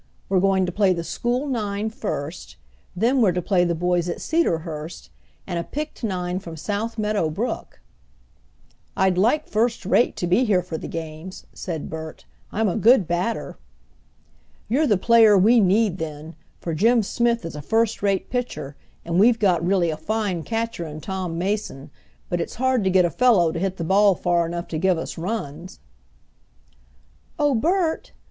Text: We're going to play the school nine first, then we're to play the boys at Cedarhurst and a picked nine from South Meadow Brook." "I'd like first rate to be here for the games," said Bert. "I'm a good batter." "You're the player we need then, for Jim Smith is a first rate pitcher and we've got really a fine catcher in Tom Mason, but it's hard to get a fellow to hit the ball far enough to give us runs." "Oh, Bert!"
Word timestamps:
We're 0.29 0.39
going 0.39 0.65
to 0.65 0.71
play 0.71 0.93
the 0.93 1.03
school 1.03 1.45
nine 1.45 1.91
first, 1.91 2.55
then 2.95 3.21
we're 3.21 3.33
to 3.33 3.39
play 3.43 3.63
the 3.63 3.75
boys 3.75 4.09
at 4.09 4.19
Cedarhurst 4.19 5.11
and 5.45 5.59
a 5.59 5.63
picked 5.63 6.03
nine 6.03 6.39
from 6.39 6.57
South 6.57 6.97
Meadow 6.97 7.29
Brook." 7.29 7.81
"I'd 8.97 9.15
like 9.19 9.47
first 9.47 9.85
rate 9.85 10.15
to 10.15 10.25
be 10.25 10.43
here 10.43 10.63
for 10.63 10.75
the 10.75 10.87
games," 10.87 11.45
said 11.53 11.87
Bert. 11.87 12.25
"I'm 12.51 12.67
a 12.67 12.77
good 12.77 13.07
batter." 13.07 13.59
"You're 14.67 14.87
the 14.87 14.97
player 14.97 15.37
we 15.37 15.59
need 15.59 15.99
then, 15.99 16.35
for 16.61 16.73
Jim 16.73 17.03
Smith 17.03 17.45
is 17.45 17.55
a 17.55 17.61
first 17.61 18.01
rate 18.01 18.31
pitcher 18.31 18.75
and 19.05 19.19
we've 19.19 19.37
got 19.37 19.63
really 19.63 19.91
a 19.91 19.97
fine 19.97 20.41
catcher 20.41 20.87
in 20.87 20.99
Tom 20.99 21.37
Mason, 21.37 21.91
but 22.27 22.41
it's 22.41 22.55
hard 22.55 22.83
to 22.85 22.89
get 22.89 23.05
a 23.05 23.11
fellow 23.11 23.51
to 23.51 23.59
hit 23.59 23.77
the 23.77 23.83
ball 23.83 24.15
far 24.15 24.47
enough 24.47 24.67
to 24.69 24.79
give 24.79 24.97
us 24.97 25.19
runs." 25.19 25.79
"Oh, 27.37 27.53
Bert!" 27.53 28.13